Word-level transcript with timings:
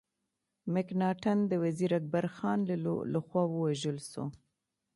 مکناټن 0.73 1.37
د 1.47 1.53
وزیر 1.63 1.91
اکبر 1.99 2.25
خان 2.35 2.59
له 3.13 3.19
خوا 3.25 3.43
ووژل 3.49 3.97
سو. 4.11 4.23